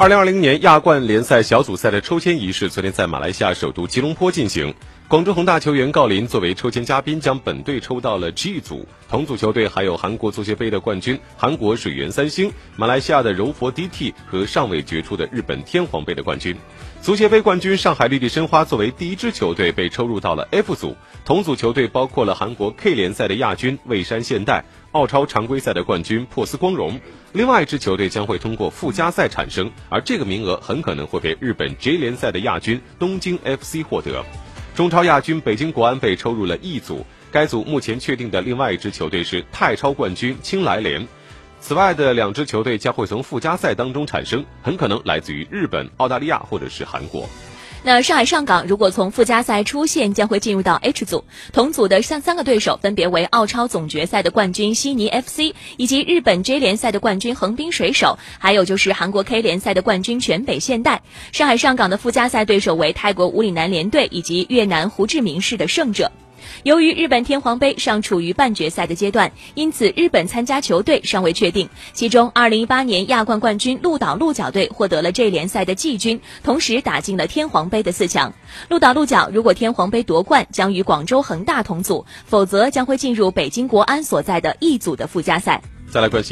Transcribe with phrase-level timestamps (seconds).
[0.00, 4.72] 二零二零年亚冠联赛小组赛的抽签仪式昨天在马来西亚首都吉隆坡进行。
[5.08, 8.86] 广州恒大球员郜林作为抽签嘉宾，将本队抽到了 G 组。
[9.08, 16.54] 同组球队还有韩国足协杯的冠军韩国水原三星、马来西亚的柔佛 DT 和尚未决出的日本天皇杯的冠军。
[17.00, 20.94] 足协杯冠军上海绿地申花作为第一支球队被抽入到了 F 组。
[21.24, 24.62] 同组球队包括了韩国 K 联赛的亚军蔚山现代、
[24.92, 27.00] 澳超常规赛的冠军珀斯光荣。
[27.32, 34.22] 另外一支球队将会通过附加赛产生，而这个名额很可能会被日本 J 联赛的亚军东京 FC 获得。
[34.78, 41.04] 中超亚军北京国安被抽入了 E 组，该组目前确定的另外一支球队是泰超冠军青莱联。
[41.58, 47.28] 此外的两支球队将会从附加赛当中产生，很可能来自于日本、澳大利亚或者是韩国。
[47.84, 61.02] 那上海上港如果从附加赛出线，将会进入到 H 组，同组的三三个对手分别为澳超总决赛的冠军悉尼 FC，以及日本 J 联赛的冠军横滨水手，还有就是韩国 K 联赛的冠军全北现代。
[61.32, 66.10] 上海上港的附加赛对手为泰国武里南联队以及越南胡志明市的胜者。
[66.62, 71.68] 由于日本天皇杯尚处于半决赛的阶段，因此日本参加球队尚未确定。
[71.92, 78.32] 其中，2018年亚冠冠军鹿岛鹿角队获得了这联赛的季军，同时打进了天皇杯的四强。
[78.68, 85.62] 鹿岛鹿角如果天皇杯夺冠，将与广州恒大同组；否则将会进入北京国安所在的 E 组的附加赛。
[85.90, 86.26] 再来关心。